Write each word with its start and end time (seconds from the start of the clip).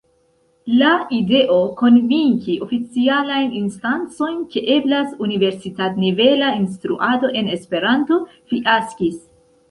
La 0.77 0.91
ideo 1.15 1.57
konvinki 1.81 2.55
oficialajn 2.65 3.51
instancojn, 3.59 4.39
ke 4.55 4.63
eblas 4.75 5.11
universitat-nivela 5.25 6.49
instruado 6.61 7.31
en 7.43 7.51
Esperanto, 7.59 8.19
fiaskis. 8.55 9.21